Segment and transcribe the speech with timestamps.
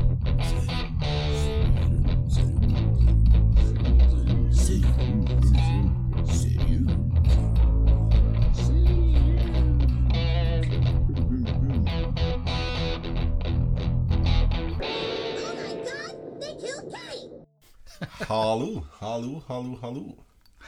[18.21, 20.05] Hallo, hallo, hallo, hallo.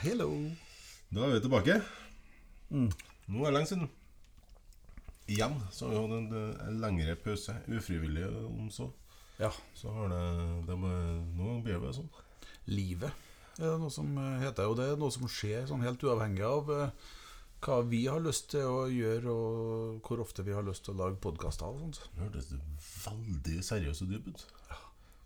[0.03, 0.31] Hello.
[1.15, 1.81] Da er vi tilbake.
[2.71, 3.98] Nå er det lenge siden.
[5.29, 7.55] Igjen så har vi hatt en, en lengre pause.
[7.69, 8.89] Ufrivillig, om så.
[9.39, 10.23] Ja, Så har det,
[10.67, 10.89] det må,
[11.39, 12.09] Nå blir det sånn.
[12.67, 13.13] livet
[13.59, 16.45] er det noe som eh, heter, og det er noe som skjer sånn helt uavhengig
[16.47, 17.07] av eh,
[17.67, 21.01] hva vi har lyst til å gjøre, og hvor ofte vi har lyst til å
[21.01, 21.99] lage podkaster og sånt.
[22.15, 22.53] Det hørtes
[23.03, 24.45] veldig seriøs og dyp ut.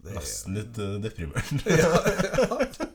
[0.03, 1.47] Det er- Nesten litt uh, deprimert.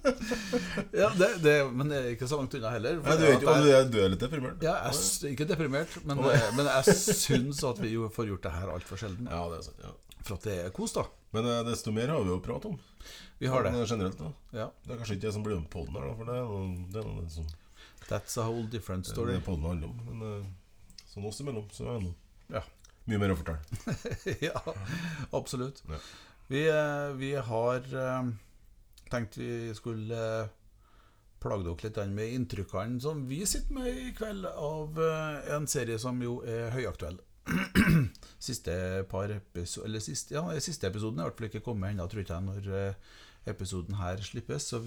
[0.98, 2.98] Ja, det, det, men det er ikke så langt unna heller.
[3.04, 4.64] Nei, du, er ikke, jeg- du, er, er litt deprimert?
[4.66, 8.54] Ja, jeg er ikke deprimert, men, eh, men jeg syns at vi får gjort det
[8.56, 9.30] her altfor sjelden.
[9.31, 9.84] Ja, det er sant.
[9.86, 9.94] Ja.
[10.28, 11.06] For at det er kos, da.
[11.36, 12.78] Men uh, desto mer har vi jo pratet om.
[13.40, 13.72] Vi har det.
[13.76, 14.68] Men, Generelt da Ja.
[14.84, 16.88] Det er kanskje ikke jeg som blir med podden her, da, for det er noe,
[16.92, 17.48] det er noe som
[18.08, 19.36] That's a whole different story.
[19.38, 20.00] det podden handler om.
[20.08, 22.64] Men uh, sånn oss imellom, så er det noe Ja.
[23.08, 23.62] mye mer å fortelle.
[24.50, 24.64] ja,
[25.36, 25.84] absolutt.
[25.92, 26.00] Ja.
[26.48, 28.28] Vi, eh, vi har eh,
[29.12, 30.50] tenkt vi skulle eh,
[31.44, 35.00] plage dere litt med inntrykkene som vi sitter med i kveld av
[35.53, 37.20] en serie som jo er høyaktuell.
[38.48, 38.73] siste
[39.12, 42.23] par episo eller siste, ja, siste episoden er i hvert fall ikke kommet ennå, tror
[42.23, 44.72] jeg, når episoden her slippes.
[44.72, 44.81] Så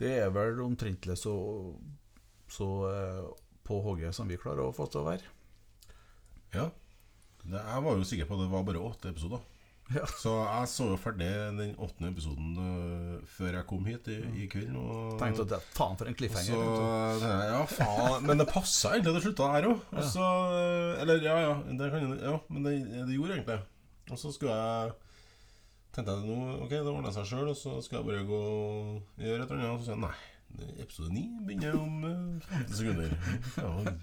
[0.00, 1.34] det er vel omtrentlig så,
[2.52, 2.70] så
[3.66, 5.34] på hogget som vi klarer å få til å være.
[6.54, 6.70] Ja.
[7.42, 9.42] Jeg var jo sikker på at det var bare åtte episoder.
[9.94, 10.02] Ja.
[10.18, 14.48] Så jeg så jo ferdig den åttende episoden uh, før jeg kom hit i, i
[14.50, 14.74] kveld.
[14.80, 16.50] Og, Tenkte at det, faen for en cliffhanger.
[16.50, 17.22] så jeg.
[17.22, 18.26] jeg, Ja, faen.
[18.26, 19.84] Men det passa egentlig det slutta her òg.
[21.04, 21.56] Eller ja, ja.
[21.78, 22.76] Det kan, ja men det,
[23.06, 23.60] det gjorde egentlig
[24.10, 24.94] Og så skulle jeg
[25.96, 29.22] tenkte jeg nå, ok, det ordner seg sjøl, og så skal jeg bare gå og
[29.22, 29.70] gjøre et eller annet.
[29.72, 30.16] Og så sier jeg nei.
[30.66, 33.14] er Episode 9 begynner om øh, 15 sekunder.
[33.56, 33.94] Ja,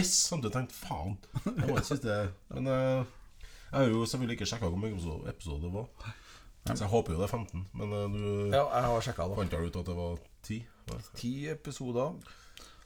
[0.00, 0.12] yes!
[0.28, 1.16] Samtidig tenkte faen.
[1.44, 2.18] Det var det siste
[2.52, 3.04] Men øh,
[3.74, 5.86] jeg har jo selvfølgelig ikke sjekka hvor mange episode, episode det var.
[6.66, 7.68] Så jeg håper jo det er 15.
[7.74, 9.36] Men øh, du Ja, jeg har sjekka det.
[9.36, 10.58] fant du ut at det var 10?
[10.90, 10.98] Nei.
[11.16, 12.14] Ti episoder.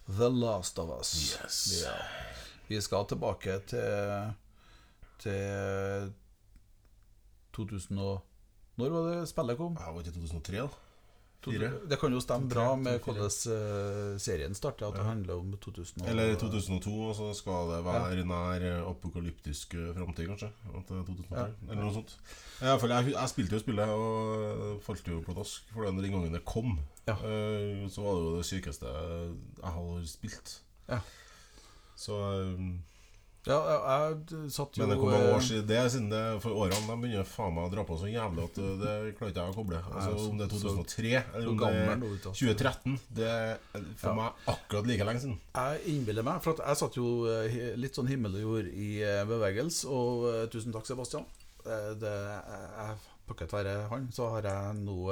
[0.09, 1.13] The Last of Us.
[1.45, 1.85] Yes.
[1.85, 1.93] Ja.
[2.69, 4.33] Vi skal tilbake til
[5.19, 6.13] Til
[7.53, 8.25] 2000 og
[8.79, 9.77] Når var det spillet kom?
[9.81, 10.69] Ja, var ikke 2003, da?
[11.45, 11.69] Fire?
[11.89, 16.03] Det kan jo stemme bra med hvordan eh, serien starter, at det handler om 2000
[16.11, 20.51] Eller 2002, og så skal det være nær eh, apokalyptisk framtid, kanskje.
[20.75, 22.17] At det er 2003, Eller noe sånt.
[22.61, 25.71] Jeg, jeg, jeg spilte jo spillet og falt jo pladask.
[25.73, 27.15] For den gangen det kom, Ja.
[27.23, 30.59] eh, så var det jo det sykeste jeg har spilt.
[30.89, 30.99] Ja.
[31.99, 32.19] Så
[33.49, 36.21] Ja, jeg, satt jo Men det hvor mange år eh, siden det er siden det
[36.45, 39.33] For årene de begynner faen meg å dra på så jævlig at eh, det klarer
[39.33, 39.81] ikke jeg å koble.
[39.89, 42.31] Altså, om det er 2003 eller om det er nå, vet du.
[42.43, 44.15] 2013, det er for Ja.
[44.19, 45.39] meg akkurat like lenge siden.
[45.57, 48.91] Jeg innbiller meg, for at jeg satt jo eh, litt sånn himmel og jord i
[49.33, 51.25] bevegelse, og tusen takk, Sebastian.
[51.65, 52.99] Det, jeg,
[53.29, 55.03] Takket være han, så har jeg nå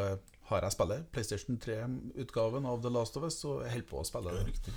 [0.49, 1.09] har jeg spillet.
[1.13, 4.45] PlayStation 3-utgaven av The Last of Us, og jeg holder på å spille det.
[4.53, 4.77] Riktig.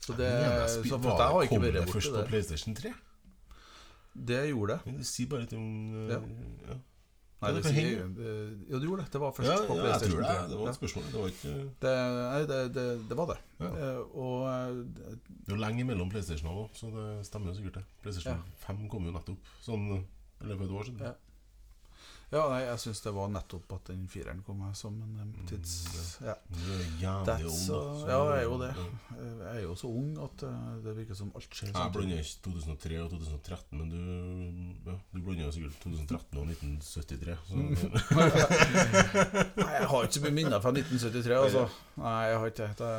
[0.00, 2.26] Så det Men jeg så var- jeg har ikke det først på.
[2.28, 2.92] PlayStation 3?
[4.16, 4.80] Det gjorde det.
[4.86, 6.20] Men Si bare litt om uh, Ja.
[6.68, 6.76] ja.
[7.42, 8.64] Nei, Ja, det, det sier, henge.
[8.70, 9.12] jo, det gjorde det.
[9.12, 10.50] Det var først Ja, på ja, jeg PlayStation tror det.
[10.50, 11.04] Det var et spørsmål.
[11.12, 11.52] Det var ikke
[11.84, 13.36] Det, nei, det, det, det var det.
[13.60, 13.66] Ja.
[13.76, 14.74] Eh, Og eh,
[15.28, 17.84] Det er jo lenge mellom PlayStation òg, så det stemmer jo sikkert det.
[18.02, 21.14] PlayStation 5 kom jo nettopp sånn i løpet av et år siden.
[22.34, 22.48] Ja.
[22.50, 25.44] Nei, jeg syns det var nettopp at den fireren kom her som en Mm, eh,
[25.46, 26.18] tids...
[26.20, 26.34] Ja.
[26.42, 28.70] Du er så- ja, jeg er jo det.
[29.46, 31.92] Jeg er jo så ung at eh, det virker som alt skjer Jeg samtidig.
[31.94, 37.38] blander ikke 2003 og 2013, men du, ja, du blander sikkert 2013 og 1973.
[37.46, 37.54] Så,
[39.56, 41.64] Nei, jeg har ikke så mye minner fra 1973, altså.
[42.02, 42.90] Nei, jeg har ikke det.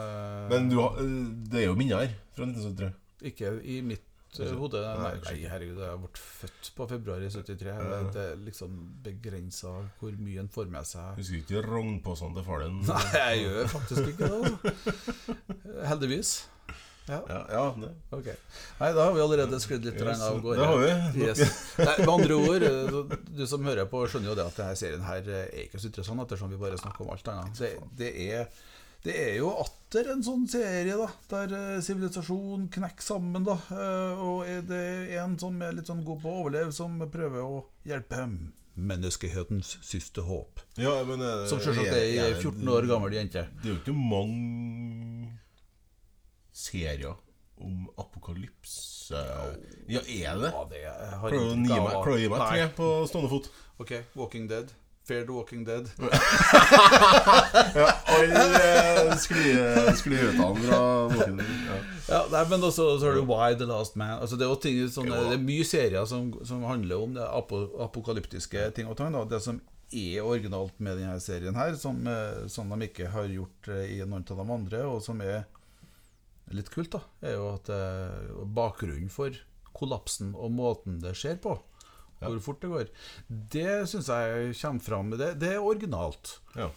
[0.53, 1.19] men du har, eh,
[1.51, 2.93] det er jo minner fra 1973.
[3.27, 4.06] Ikke i mitt
[4.45, 4.81] eh, hode.
[5.01, 7.77] Nei, herregud, jeg ble født på februar i 73.
[8.13, 8.75] Det, er liksom
[9.05, 11.15] begrensa hvor mye en får med seg.
[11.21, 12.91] Husker ikke rognposene til faren din?
[12.91, 15.39] Nei, jeg gjør faktisk ikke det.
[15.87, 16.35] Heldigvis.
[17.07, 17.89] Ja, Ja, ja det.
[18.11, 18.33] Okay.
[18.81, 20.59] Nei, da har vi allerede sklidd litt Yes, av gårde.
[20.59, 21.21] det har vi.
[21.23, 21.39] Yes.
[21.79, 22.65] Nei, med andre ord,
[23.37, 26.25] du som hører på, skjønner jo det at denne serien her er ikke så interessant,
[26.25, 27.61] ettersom vi bare snakker om alt annet.
[27.61, 28.49] Det, det, er,
[29.07, 33.45] det er jo atter en sånn serie da der eh, sivilisasjon knekker sammen.
[33.47, 34.81] da eh, Og er det
[35.15, 38.27] er en som er litt sånn god på å overleve, som prøver å hjelpe
[38.77, 40.59] menneskehetens siste håp.
[40.77, 43.47] Ja, men, eh, Som selvsagt er ei 14 år gammel jente.
[43.63, 45.31] Det er jo ikke mange
[46.53, 47.15] serier
[47.57, 49.17] om apokalypse
[49.89, 50.51] Ja, er det?
[50.51, 53.49] Ja, det har Klarer å gi meg, at- å gi meg tre på stående fot?
[53.79, 54.69] Ok, Walking Dead.
[55.07, 55.89] Fear the Walking Dead.
[57.75, 57.87] ja,
[58.17, 60.81] Alle skliutene fra
[61.13, 61.39] boken.
[61.39, 61.77] Ja.
[62.07, 64.17] Ja, nei, men også så er det Why the Last Man.
[64.21, 67.65] Altså, det, er ting, sånne, det er mye serier som, som handler om det apo,
[67.83, 68.87] apokalyptiske ting.
[68.87, 69.25] Og tang, da.
[69.27, 69.59] Det som
[69.91, 73.99] er originalt med denne serien, her som, eh, som de ikke har gjort eh, i
[74.03, 75.45] noen av de andre, og som er
[76.55, 79.35] litt kult, da, er jo at eh, bakgrunnen for
[79.77, 81.55] kollapsen og måten det skjer på,
[82.19, 82.91] hvor fort det går,
[83.55, 85.09] det syns jeg kommer fram.
[85.17, 86.39] Det, det er originalt.
[86.55, 86.69] Ja.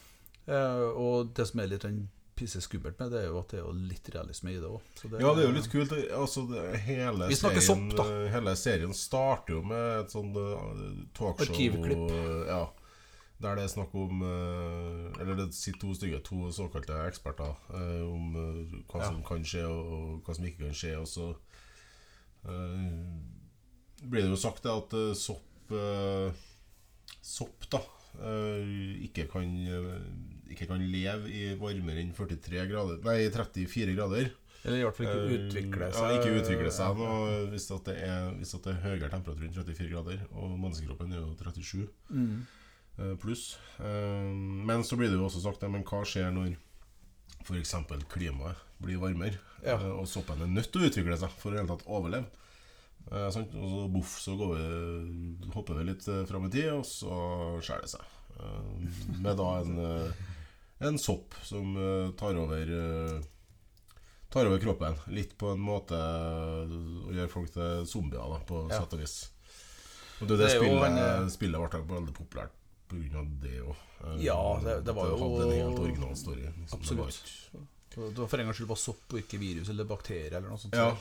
[0.46, 2.08] Eh, og det som er litt sånn
[2.40, 4.80] skummelt med det, er jo at det er litt realisme i det òg.
[5.20, 5.90] ja, det er jo litt kult.
[6.16, 6.46] Altså,
[6.86, 8.06] hele, Vi snakker serien, sopp, da.
[8.32, 12.06] hele serien starter jo med et sånt eh, talkshow Arkivklipp.
[12.16, 12.62] eh, Ja,
[13.44, 17.52] der det er snakk om eh, Eller det sitter to stykker, to såkalte eksperter,
[18.08, 18.32] om
[18.88, 20.96] hva som kan skje, og hva som ikke kan skje.
[21.00, 21.28] Og så
[24.00, 26.46] blir det jo sagt at eh, sopp eh,
[27.20, 27.82] Sopp, da,
[28.24, 29.48] eh, ikke kan
[30.50, 34.30] Ikke kan leve i varmere enn 43 grader Nei, 34 grader.
[34.60, 36.06] Eller i hvert fall ikke utvikle seg.
[36.06, 39.46] Ja, ikke utvikle seg noe, hvis, at det er, hvis at det er høyere temperatur
[39.46, 40.18] enn 34 grader.
[40.36, 43.14] Og menneskekroppen er jo 37 mm.
[43.22, 43.46] pluss.
[43.80, 46.58] Men så blir det jo også sagt Men hva skjer når
[47.46, 47.72] f.eks.
[48.12, 49.40] klimaet blir varmere?
[49.64, 49.78] Ja.
[49.80, 52.28] og soppen er nødt til å utvikle seg for å i det hele tatt overleve.
[53.10, 53.54] Eh, sant?
[53.54, 57.16] Og så boff, så går vi, hopper vi litt eh, fram i tid, og så
[57.64, 58.04] skjærer det seg.
[58.38, 60.12] Eh, med da en, eh,
[60.90, 63.22] en sopp som eh, tar over
[64.30, 64.94] Tar over kroppen.
[65.10, 68.78] Litt på en måte å gjøre folk til zombier, da, på Ja.
[68.78, 69.16] sett og vis.
[70.20, 72.54] Og det, det, Det spillet, en, spillet ble veldig populært
[72.86, 73.24] pga.
[73.42, 73.74] det òg.
[74.22, 76.42] Ja, det- det var jo- hadde en helt original story.
[76.46, 76.78] liksom.
[76.78, 77.32] Absolutt.
[77.90, 80.58] Det var for en gangs skyld bare sopp og ikke virus eller bakterier eller noe
[80.62, 80.76] sånt.
[80.78, 80.92] Ja.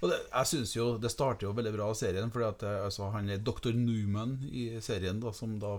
[0.00, 3.10] Og det, jeg synes jo Det starter jo veldig bra serien, fordi at eh, altså,
[3.12, 3.72] han er dr.
[3.76, 5.74] Newman i serien, da, som da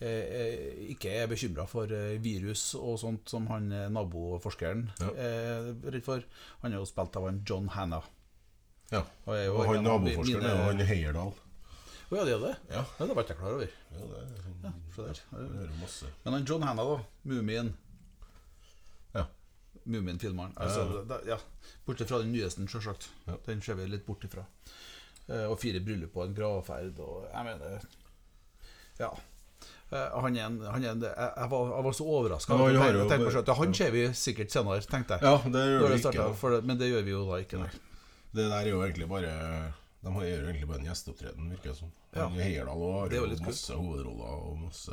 [0.00, 5.10] eh, eh, ikke er bekymra for eh, virus og sånt som han naboforskeren Ja.
[5.28, 6.24] er redd for.
[6.62, 8.00] Han er jo spilt av han John Hanna.
[8.90, 9.02] Ja.
[9.26, 11.34] Og, Og han en naboforskeren mine- er jo han Heierdal.
[12.08, 12.54] Å ja, det er det?
[12.72, 12.82] Ja.
[12.98, 13.68] Ja, det var ikke jeg klar over.
[13.92, 14.72] Ja, det er Ja.
[16.24, 17.02] Men han John Hanna, da.
[17.28, 17.74] Mumien.
[19.88, 20.52] Mumien-filmeren.
[20.60, 21.38] Altså, ja.
[21.86, 23.08] Bortsett fra den nyeste, selvsagt.
[23.46, 24.44] Den ser vi litt bort ifra.
[25.28, 27.82] Eh, og fire bryllup og en gravferd og Jeg mener
[28.98, 29.10] Ja.
[29.90, 32.56] Eh, han er en, han er en jeg, var, jeg var så overraska.
[33.56, 35.24] Han ser vi sikkert senere, tenkte jeg.
[35.24, 36.50] Ja, det gjør vi ikke.
[36.56, 37.60] det, men det gjør vi jo da ikke.
[37.62, 37.70] Nei.
[38.36, 39.32] Det der er jo egentlig bare
[40.04, 41.90] De har- gjør egentlig bare en gjesteopptreden, virker det som.
[42.14, 42.26] Ja.
[42.28, 43.46] Også har Det jo jo kult.
[43.46, 44.92] masse hovedroller og masse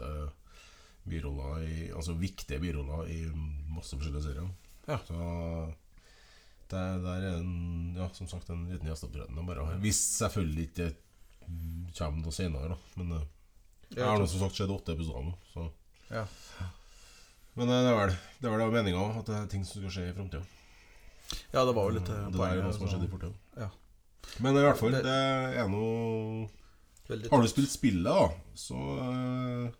[1.07, 3.19] biroller i Altså viktige biroller i
[3.75, 4.48] masse forskjellige serier.
[4.88, 4.98] Ja.
[5.08, 5.16] Så
[6.70, 9.80] det der er en Ja, som sagt, en liten gjesteopptreden.
[9.82, 10.90] Hvis selvfølgelig ikke
[11.46, 12.78] det kommer noe senere, da.
[12.98, 15.68] Men det jeg har nå som sagt sett åtte episoder nå, så
[16.12, 16.26] Ja.
[17.56, 20.10] Men eh, det er vel det vel meninga at det er ting som skal skje
[20.10, 20.44] i framtida.
[21.54, 23.34] ja, det var jo litt eh, Det der er noe som har skjedd i fortida.
[23.58, 23.70] Ja.
[24.42, 26.50] Men i hvert fall, Det- det er noe
[27.30, 29.72] Har du spilt spillet, da, så eh,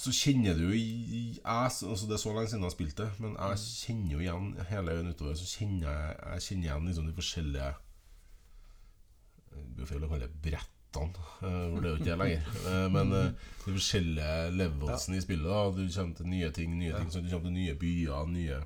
[0.00, 3.08] Så kjenner du jo jeg, altså Det er så lenge siden jeg har spilt det,
[3.20, 7.08] men jeg kjenner jo igjen hele øyen utover Så kjenner jeg, jeg kjenner igjen liksom
[7.10, 7.70] de forskjellige
[9.50, 12.50] Det blir feil å kalle det brettene, eh, for det er jo ikke det lenger.
[12.70, 13.30] Eh, Men eh,
[13.66, 15.48] de forskjellige levelsene i spillet.
[15.52, 18.60] da Du kommer til nye ting, nye ting så Du kommer til nye byer, nye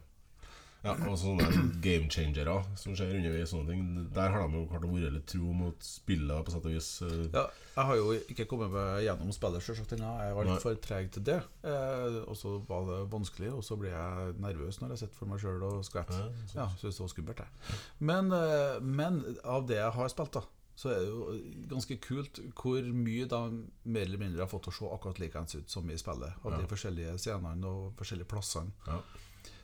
[0.84, 1.46] ja, og sånne
[1.84, 3.50] game changere som skjer underveis.
[3.50, 6.66] Sånne ting Der har de jo klart å være litt tro mot spillet, på sett
[6.68, 6.90] og vis.
[7.06, 7.26] eh.
[7.34, 10.10] Ja, jeg har jo ikke kommet meg gjennom spillet selvsagt ennå.
[10.22, 11.38] Jeg var litt for treg til det.
[11.64, 15.32] Eh, og så var det vanskelig, og så ble jeg nervøs når jeg sitter for
[15.32, 16.28] meg sjøl og skvetter.
[16.54, 16.64] Ja.
[16.64, 17.80] Ja, synes det var skummelt, jeg.
[18.00, 20.44] Men, eh, men av det jeg har spilt, da,
[20.76, 21.34] så er det jo
[21.70, 23.40] ganske kult hvor mye de
[23.86, 26.34] mer eller mindre har fått å se akkurat likeens ut som i spillet.
[26.42, 28.72] Av de forskjellige scenene og forskjellige plassene.
[28.88, 28.96] Ja.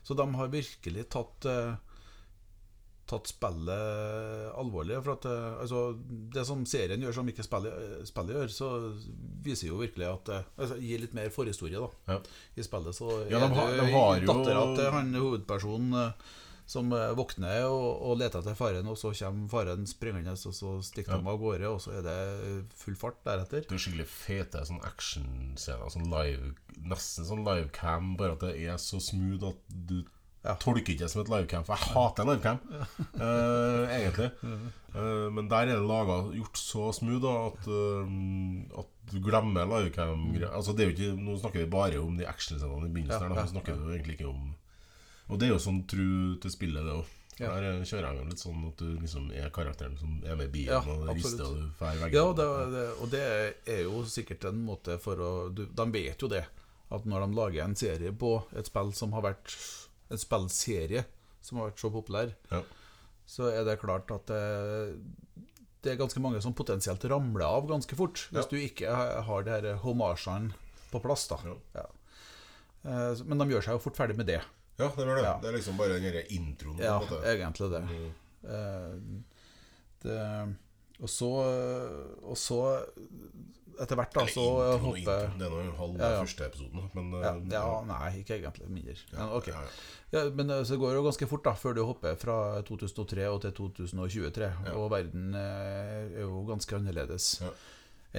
[0.03, 1.75] Så de har virkelig tatt eh,
[3.11, 5.01] Tatt spillet alvorlig.
[5.03, 5.81] For at eh, altså,
[6.31, 8.69] Det som serien gjør, som ikke spillet, eh, spillet gjør, så
[9.43, 12.21] viser jo virkelig at altså, Gir litt mer forhistorie da Ja.
[12.55, 12.95] i spillet.
[12.95, 16.15] Så Ja, de har- de har jo- dattera til han hovedpersonen
[16.71, 20.77] som eh, våkner og, og leter etter faren, og så kommer faren springende, og så
[20.87, 21.19] stikker Ja.
[21.19, 22.19] de av gårde, og så er det
[22.79, 23.65] full fart deretter.
[23.67, 25.91] Det er skikkelig fete sånn actionscener.
[25.91, 26.53] Sånn live,
[26.87, 29.61] nesten sånn livecam, bare at det er så smooth at
[29.91, 30.01] du
[30.47, 30.55] Ja.
[30.57, 31.65] tolker ikke det som et livecam.
[31.67, 32.61] For jeg hater livecam,
[33.21, 34.31] uh, egentlig.
[34.95, 39.67] Uh, men der er det laga gjort så smooth da, at, uh, at du glemmer
[39.69, 40.31] livecam.
[40.49, 43.27] Altså, det er jo ikke, nå snakker vi bare om de actionscenene i begynnelsen.
[43.27, 43.43] Ja, her, da.
[43.45, 44.55] ja, snakker vi egentlig ikke om
[45.31, 47.17] Og det er jo sånn tru til spillet, det òg.
[47.41, 47.55] Ja.
[47.57, 50.75] Der kjører jeg litt sånn at du liksom er karakteren som er med i bilen
[50.75, 52.35] Ja, og rister og drar i Ja, veggene.
[52.37, 53.23] det, det, og det
[53.77, 56.43] er jo sikkert en måte for å du, De vet jo det,
[56.91, 59.55] at når de lager en serie på et spill som har vært
[60.11, 61.07] En spillserie
[61.41, 62.61] som har vært så populær, Ja.
[63.27, 64.99] så er det klart at det,
[65.81, 68.49] det er ganske mange som potensielt ramler av ganske fort, hvis Ja.
[68.51, 68.93] du ikke
[69.25, 70.53] har de her homasjene
[70.93, 71.27] på plass.
[71.29, 71.39] da.
[72.85, 74.43] Eh, Men de gjør seg jo fort ferdig med det.
[74.79, 75.25] Ja, det var det.
[75.27, 75.35] Ja.
[75.43, 76.79] Det er liksom bare den derre introen.
[76.81, 76.99] Ja,
[77.35, 77.83] egentlig det.
[77.91, 78.11] Mm.
[78.55, 78.95] Eh,
[80.03, 80.21] det
[81.01, 81.29] og så
[82.23, 82.59] Og så
[83.81, 85.39] etter hvert, da, Eller så intro hoppe, intro.
[85.41, 86.21] Det er nå halv Ja, ja.
[86.21, 88.67] første episoden, men ja, eh, ja, nei, ikke egentlig.
[88.69, 88.97] Mindre.
[89.15, 89.47] Men, ok.
[89.49, 89.71] ja, ja.
[90.19, 92.37] ja, men så går det jo ganske fort da før du hopper fra
[92.69, 94.51] 2003 og til 2023.
[94.67, 94.75] Ja.
[94.77, 97.55] Og verden eh, er jo ganske annerledes Ja.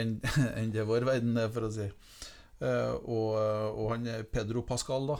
[0.01, 0.15] enn
[0.63, 1.85] en det vår verden er, for å si.
[1.85, 3.37] Eh, og,
[3.77, 5.19] og han Pedro Pascal, da,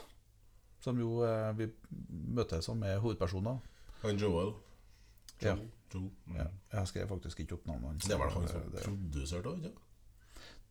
[0.82, 1.70] som jo eh, vi
[2.10, 3.62] møter som er hovedpersoner.
[4.02, 4.56] Han Joel.
[5.42, 5.56] Ja.
[5.56, 5.70] Joel.
[5.92, 6.36] Mm.
[6.38, 8.06] Ja, jeg skrev faktisk ikke opp navnet hans.
[8.08, 9.74] Det var det han som det, produserte òg, ikke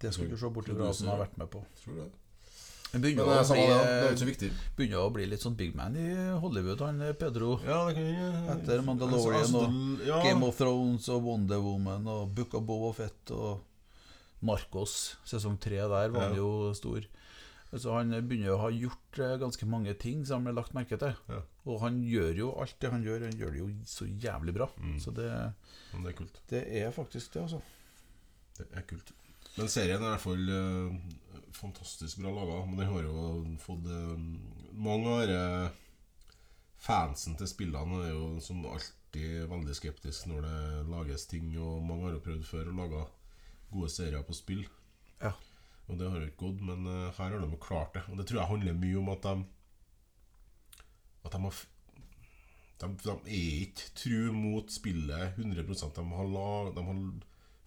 [0.01, 1.61] det skulle du se bort fra at han har vært med på.
[1.83, 2.11] Tror du det?
[2.91, 4.47] Begynner, det å bli, det, det er ikke så viktig.
[4.79, 6.07] begynner å bli litt sånn big man i
[6.43, 7.53] Hollywood, han eh, Pedro.
[7.63, 10.23] Ja, det kan jeg Etter Mandalorian Altså, og altså, ja.
[10.25, 13.61] Game of Thrones og Wonder Woman og Book of Boba Fett og
[14.43, 14.97] Marcos.
[15.29, 16.41] Sesong tre der var han Ja.
[16.41, 17.07] jo stor.
[17.71, 20.99] Så han begynner å ha gjort eh, ganske mange ting som han har lagt merke
[20.99, 21.15] til.
[21.31, 21.41] Ja.
[21.71, 24.67] Og han gjør jo alt det han gjør, han gjør det jo så jævlig bra.
[24.83, 24.97] Mm.
[25.03, 25.29] Så det,
[25.93, 27.61] det er det er faktisk det, altså.
[28.59, 29.13] Det er kult.
[29.55, 32.59] Men serien er i hvert fall uh, fantastisk bra laga.
[32.67, 33.31] Men den har jo
[33.63, 34.19] fått uh,
[34.81, 35.71] Mange av disse
[36.81, 42.07] fansen til spillene er jo som alltid veldig skeptisk når det lages ting, og mange
[42.07, 43.03] har jo prøvd før å lage
[43.71, 44.63] gode serier på spill.
[45.21, 45.35] Ja.
[45.91, 48.05] Og det har jo ikke gått, men eh, her har de klart det.
[48.11, 49.35] Og det tror jeg handler mye om at de
[51.27, 51.61] At de har
[52.81, 57.03] de, de er ikke tru mot spillet 100% De har, lag, de har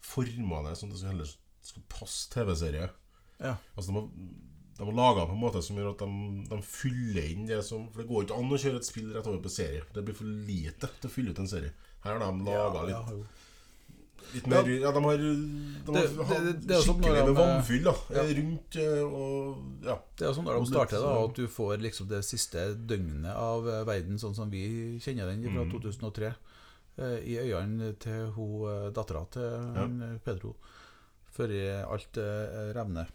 [0.04, 2.90] forma det sånn at det heller skal passe TV-serie.
[3.38, 3.54] Ja.
[3.76, 4.08] Altså de har,
[4.80, 7.86] de har laga på en måte som gjør at de, de fyller inn det som
[7.94, 9.86] For det går ikke an å kjøre et spill rett over på serie.
[9.94, 11.74] Det blir for lite til å fylle ut en serie.
[12.04, 13.40] Her har de laga Ja, litt.
[14.34, 18.24] Litt mer Ja, de har, de har Det- det- sånn skikkelig med vannfyll da Ja.
[18.24, 19.98] rundt eh, og Ja.
[20.16, 23.36] Det er jo sånn når de starter, da, at du får liksom det siste døgnet
[23.36, 25.72] av eh, verden sånn som vi kjenner den fra Mm.
[25.72, 26.36] 2003,
[26.98, 30.56] eh, i øynene til hun eh, dattera til eh, Pedro,
[31.36, 31.50] før
[31.92, 33.08] alt eh, revner.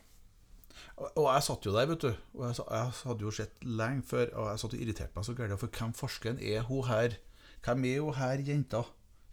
[1.17, 2.09] Og jeg satt jo der, vet du.
[2.35, 5.35] Og jeg, jeg hadde jo sett lenge før, og jeg satt og irriterte meg så
[5.35, 5.59] gærent.
[5.59, 7.17] For hvem forskeren er hun her?
[7.63, 8.85] Hvem er hun her jenta?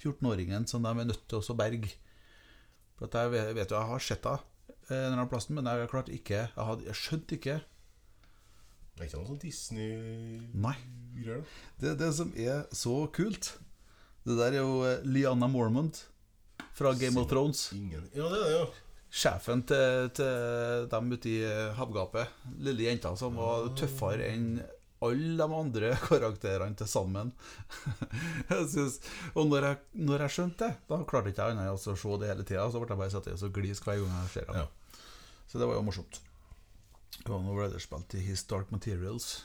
[0.01, 1.91] 14-åringen som de er nødt til å berge.
[2.95, 4.41] For at jeg vet, jo, jeg har sett henne
[4.87, 7.57] eh, en eller annen plass, men jeg klarte ikke Jeg, hadde, jeg skjønte ikke
[8.95, 11.41] Det er ikke noe sånn Disney-greier,
[11.81, 13.45] Det er Det, som er så kult
[14.23, 15.95] Det der er jo eh, Liana Mormont
[16.75, 17.59] fra Game of Thrones.
[17.75, 18.65] Ingen Ja, det er det, ja.
[19.15, 21.37] Sjefen til, til dem ute i
[21.77, 22.27] havgapet.
[22.59, 24.59] Lille jenta som var tøffere enn
[25.05, 27.31] alle de andre karakterene til sammen.
[28.51, 28.99] jeg synes,
[29.33, 29.79] og når jeg,
[30.11, 32.67] når jeg skjønte det, da klarte ikke jeg annet å se det hele tida.
[32.73, 34.63] Så ble jeg bare satt i og glisk hver gang jeg ser det.
[34.63, 35.01] Ja.
[35.47, 36.21] Så det var jo morsomt.
[37.25, 39.43] Og nå ble det spilt i His Dark Materials.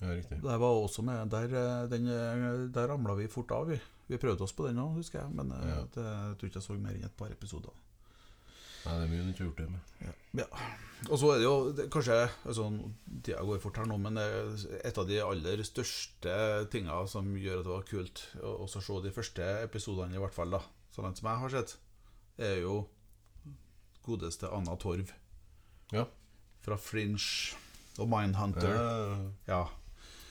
[0.00, 0.40] ja riktig.
[0.42, 3.68] Der var også med Der, eh, den, eh, der ramla vi fort av.
[3.70, 5.30] Vi, vi prøvde oss på den òg, husker jeg.
[5.38, 5.82] Men eh, Ja.
[5.94, 7.72] det, jeg tror ikke jeg så mer enn et par episoder.
[8.86, 10.14] Nei, det er mye du ikke har gjort det med.
[10.36, 10.46] Ja.
[11.10, 12.16] Og så er det jo det, kanskje
[12.46, 12.64] altså,
[13.26, 16.36] Tida går fort her nå, men et av de aller største
[16.72, 20.54] tinga som gjør at det var kult å se de første episodene, i hvert fall,
[20.56, 20.62] da
[20.96, 21.74] så langt som jeg har sett,
[22.40, 22.76] er jo
[24.06, 25.10] godeste Anna Torv
[25.92, 26.06] Ja.
[26.64, 27.20] fra Fringe
[27.98, 28.78] og Mindhunter.
[29.48, 29.66] Ja.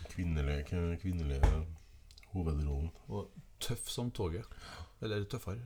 [0.10, 0.64] Kvinnelige,
[1.02, 1.52] kvinnelige
[2.34, 2.90] hovedrollen.
[3.10, 4.46] Og tøff som toget.
[5.02, 5.62] Eller tøffere.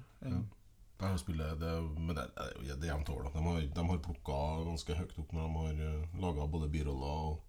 [1.00, 3.30] Enn- De har spillet, det, men det, det er jo- det er jevnt over.
[3.32, 7.30] De har, de har plukka ganske høyt opp når de har uh, laga både biroller
[7.30, 7.40] og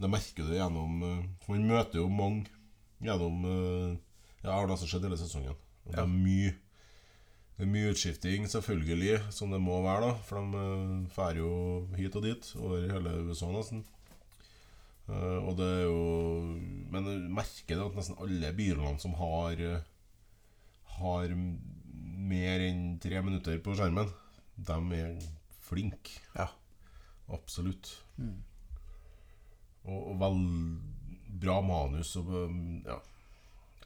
[0.00, 2.48] Det merker du gjennom eh, For man møter jo mange
[3.00, 3.96] gjennom eh,
[4.42, 5.54] Ja, har nesten sett hele sesongen.
[5.86, 6.54] Og Det er mye
[7.56, 10.14] det er mye utskifting, selvfølgelig, som det må være, da.
[10.26, 13.84] For de uh, drar jo hit og dit, over hele USA nesten.
[15.06, 16.00] Eh, og det er jo
[16.90, 19.82] Men du merker det at nesten alle birollene som har eh,
[20.96, 21.28] Har
[22.24, 24.10] mer enn tre minutter på skjermen,
[24.56, 25.16] de er
[25.64, 26.20] flinke.
[26.36, 26.48] Ja.
[27.32, 27.90] Absolutt.
[28.20, 28.42] Mm.
[29.84, 30.40] Og, og vel
[31.44, 32.98] bra manus og um, ja.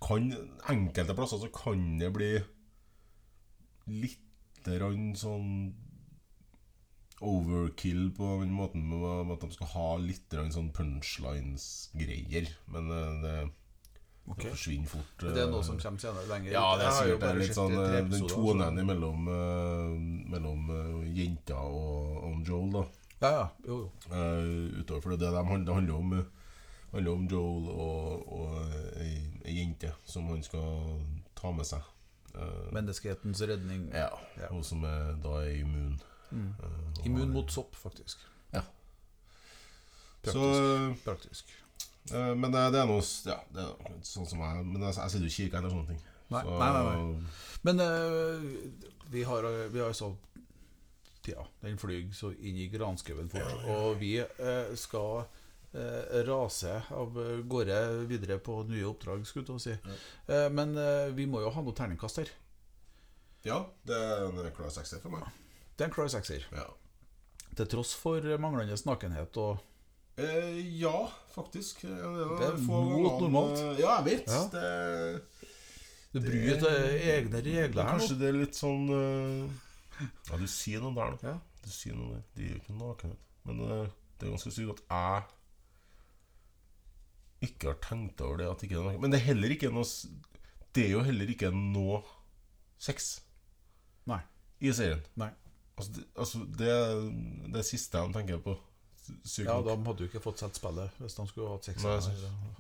[0.05, 0.31] kan,
[0.71, 2.33] Enkelte plasser så kan det bli
[3.89, 4.25] litt
[5.17, 5.53] sånn
[7.25, 12.51] overkill på den måten med at de skal ha litt sånn punchlines-greier.
[12.75, 13.33] Men eh, det,
[14.31, 14.43] Ok.
[14.45, 15.13] det forsvinner fort.
[15.23, 15.51] Det er eh.
[15.53, 16.53] noe som kommer senere lenger.
[16.53, 19.93] Ja, det er sikkert det er litt sånn eh, Den tonen mellom, eh,
[20.35, 22.85] mellom eh, jenta og, og Joel, da.
[23.19, 23.47] Ja, ja.
[23.67, 24.15] Jo, jo.
[24.15, 26.27] Eh, utover for det, det, handler- om eh,
[26.93, 31.01] handler om Joel og, og ei, ei jente som han skal
[31.39, 31.83] ta med seg.
[32.35, 33.89] Eh, Menneskehetens redning.
[33.95, 34.49] ja, Ja.
[34.53, 35.99] Hun som er, da er immun.
[36.31, 36.53] Mm.
[36.63, 38.19] Eh, Immun mot sopp, faktisk.
[38.53, 38.63] Ja.
[40.23, 40.37] Praktisk.
[40.37, 41.53] Så, Praktisk.
[42.13, 45.11] Eh, men det, det er noe Ja, det er sånn som jeg Men jeg, jeg
[45.13, 46.01] sitter jo ikke kirka eller sånne ting.
[46.29, 47.35] Nei, Så- nei, nei, nei.
[47.65, 48.49] Men uh,
[49.11, 50.13] vi har Vi har så
[51.29, 53.65] Ja, den flyr så inn i granskauen fort.
[53.69, 55.25] Og vi uh, skal
[55.75, 59.97] uh, rase av gårde videre på nye oppdrag, skulle jeg si.
[60.33, 62.31] Eh, men eh, vi må jo ha noe terningkast her.
[63.45, 65.27] Ja, det er en klar sekser for meg.
[65.77, 66.47] Det er en klar sekser.
[66.53, 66.65] Ja.
[67.59, 69.61] Til tross for manglende nakenhet og
[70.19, 71.85] Eh, ja, faktisk.
[71.85, 73.59] Eh, Det, Det er mot normalt.
[73.79, 74.27] Ja, jeg vet.
[74.27, 74.43] Ja.
[74.53, 75.23] Det,
[76.13, 76.69] Det bryter
[77.13, 79.45] egne regler her Kanskje det er litt sånn uh,
[80.31, 81.35] Ja, du sier noe der, da.
[81.35, 81.35] Ja.
[81.63, 82.23] Du sier noe der.
[82.35, 83.27] De er jo ikke nakenhet.
[83.47, 85.23] Men uh, det er ganske sykt at jeg
[87.49, 88.49] ikke har tenkt over det.
[88.51, 89.03] At ikke det er.
[89.05, 89.87] Men det er heller ikke noe
[90.75, 92.01] Det er jo heller ikke noe
[92.79, 93.21] sex
[94.09, 94.23] Nei.
[94.65, 95.05] i serien.
[95.21, 95.31] Nei.
[95.79, 97.05] Altså, det, altså, det er
[97.55, 98.57] det siste jeg tenker på.
[99.25, 99.67] Sykt Ja, nok.
[99.69, 102.09] de hadde jo ikke fått sett spillet hvis de skulle hatt seks her.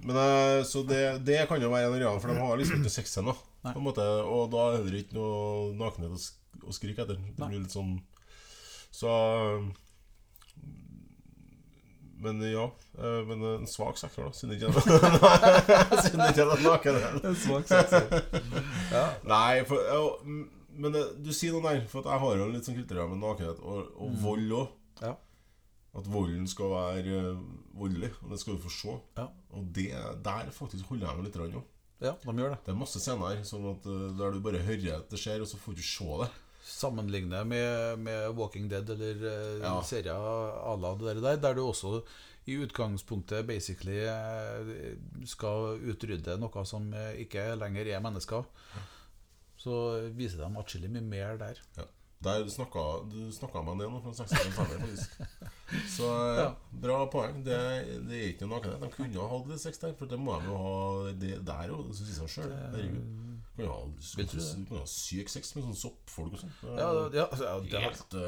[0.06, 2.94] Men eh, Så det, det kan jo være en areal, for de har liksom ikke
[2.98, 3.34] seks ennå.
[3.64, 7.18] På en måte, og da er det ikke noe nakenhet å, sk å skrike etter.
[7.36, 7.98] Det blir litt sånn
[8.94, 9.10] Så
[12.20, 12.64] Men ja.
[12.98, 17.18] eh, Men en svak sektor, da, siden det ikke er Siden det ikke er nakenhet.
[17.28, 18.08] En svak sektor.
[18.96, 19.04] Ja.
[19.28, 19.98] Nei, for, ja,
[20.80, 23.58] men du sier noe der, for at jeg har jo litt sånn kultur med nakenhet
[23.60, 24.70] og, og vold òg.
[24.70, 25.02] Mm.
[25.04, 25.10] Ja.
[25.98, 27.40] At volden skal være eh,
[27.78, 28.94] voldelig, og det skal du få se.
[29.18, 29.28] Ja.
[29.58, 29.88] Og det,
[30.24, 31.58] der faktisk holder jeg meg litt òg.
[32.00, 32.58] ja, de gjør det.
[32.66, 35.50] Det er masse scener sånn at, eh, der du bare hører at det skjer, og
[35.50, 36.30] så får du se det.
[36.68, 39.76] Sammenligne med, med Walking Dead eller eh, Ja.
[39.82, 42.02] serier à la det der, der du også
[42.48, 43.98] i utgangspunktet basically
[45.28, 46.86] skal utrydde noe som
[47.20, 48.46] ikke lenger er mennesker.
[49.58, 49.74] Så
[50.16, 51.60] viser de atskillig mye mer der.
[51.76, 51.84] Ja.
[52.24, 55.20] Der snakka du snakka meg ned nå fra 60 femmer, faktisk.
[55.94, 56.46] Så ja, Ja.
[56.82, 57.44] bra poeng.
[57.46, 57.58] Det,
[58.08, 58.80] det er ikke noe nakenhet.
[58.82, 61.70] De kunne ha hatt det sex der, for det må de jo ha det der
[61.76, 61.84] òg.
[61.92, 62.50] Det sier seg sjøl.
[62.72, 63.04] Herregud.
[63.58, 64.66] Du kan ha, du det?
[64.70, 66.52] du syk sex med sånne soppfolk og sånn.
[66.62, 67.70] Ja, ja, ja det,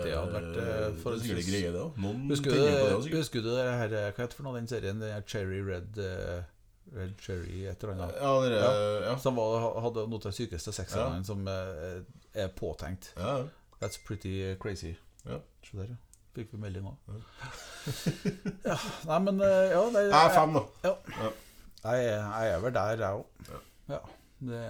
[0.07, 2.01] det hadde vært for Det er sikkert greie, det òg.
[2.31, 2.73] Husker du, det
[3.11, 4.99] det, husker du det her eh, Hva heter det for noe, den serien?
[5.03, 6.41] Den her Cherry Red eh,
[6.95, 8.17] Red Cherry, et eller annet.
[8.19, 8.61] Ja, dere,
[9.07, 9.15] ja.
[9.23, 11.23] Som var, hadde noe av de sykeste sexene Ja.
[11.27, 12.03] som eh,
[12.35, 13.13] er påtenkt.
[13.19, 13.41] ja.
[13.81, 14.95] That's pretty crazy.
[15.27, 15.39] Ja.
[15.65, 15.97] Se der, ja.
[16.35, 16.93] Fikk vi melding nå.
[18.65, 18.77] ja,
[19.09, 20.63] nei, men eh, ja, det, Jeg er fem, da.
[20.85, 20.93] Ja.
[21.25, 21.31] Ja.
[21.85, 23.25] Jeg, er- jeg er vel der, jeg òg.
[23.49, 23.61] Ja.
[23.95, 24.01] Ja.
[24.41, 24.61] Det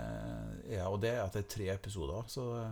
[0.77, 2.71] er, og det er etter tre episoder, så eh,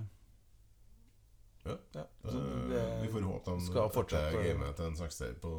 [1.69, 1.75] Ja.
[1.95, 2.01] ja.
[2.25, 2.39] Eh, Så
[2.71, 5.53] det- Vi får håpe de skal fortsette- gamet til en sekser på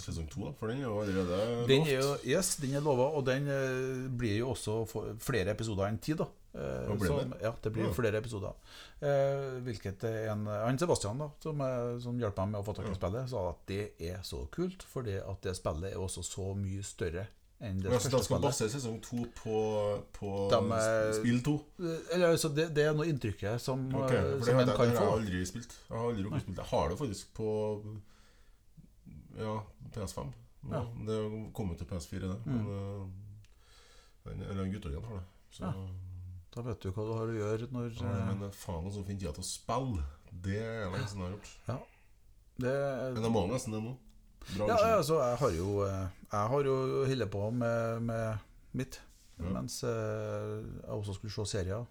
[0.00, 0.52] sesong to.
[0.58, 4.08] For den er jo allerede Den er jo, yes, den er lova, og den eh,
[4.18, 4.84] blir jo også
[5.20, 6.12] flere episoder enn ti.
[6.14, 7.40] da Eh, som- det?
[7.42, 8.52] Ja, det blir flere episoder.
[9.00, 12.88] Eh, hvilket en Han Sebastian, da som, er, som hjelper meg med å få tak
[12.90, 16.54] i spillet, sa at det er så kult, fordi at det spillet er også så
[16.56, 17.26] mye større
[17.60, 18.42] enn det Ja, så første de skal spillet.
[18.42, 21.54] basere sesong to på, på De er- spill to?
[21.80, 24.62] Eh, Eller, altså, det, det er noe inntrykket som, okay, eh, for det som har
[24.62, 25.72] en kan det har jeg aldri spilt.
[25.90, 26.56] Jeg har aldri det.
[26.56, 27.48] Jeg har det faktisk på
[29.38, 29.62] Ja,
[29.94, 30.32] PS5.
[30.62, 30.82] Nå, Ja.
[31.06, 32.38] Det kommer til PS4, det.
[32.46, 33.06] Men uh,
[34.26, 35.24] den, guttungen har det.
[35.50, 35.72] Så, Ja.
[36.54, 39.20] Da vet du hva du har å gjøre når ja, eh, men faen også finne
[39.20, 40.04] tida til å spille.
[40.32, 41.88] Det er lenge siden jeg har gjort.
[42.58, 42.76] det,
[43.14, 43.96] Men jeg må nesten det nå.
[44.48, 46.76] Bra Ja, altså, jeg har jo eh, Jeg har jo
[47.10, 48.38] holdt på med, med
[48.80, 49.00] mitt
[49.38, 49.50] Ja.
[49.54, 51.84] mens eh, jeg også skulle se serier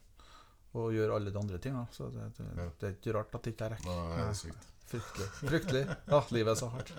[0.78, 1.88] og gjøre alle de andre tingene.
[1.96, 2.65] Så det, det, Ja.
[2.82, 3.88] det er ikke rart at det ikke rekker.
[3.88, 4.67] Nei, det er sykt.
[4.88, 5.28] Fryktelig.
[5.41, 5.86] Fryktelig.
[6.08, 6.93] Ja, livet er så hardt.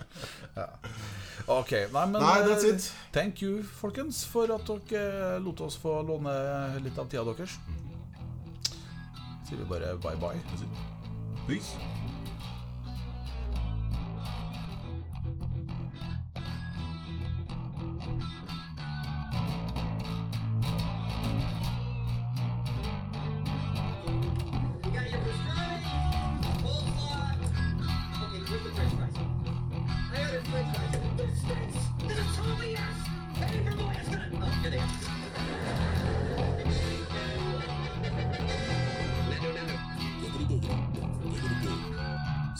[0.55, 0.67] Ja.
[1.47, 2.91] Ok, nei, men Nei, that's eh, it.
[3.11, 6.35] Thank you, folkens, for at dere lot oss få låne
[6.85, 7.57] litt av tida deres.
[9.49, 10.37] Sier vi bare bye bye.
[11.47, 11.73] Peace.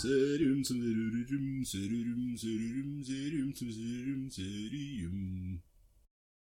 [0.10, 4.99] serim serim serim serim serim serim serim serim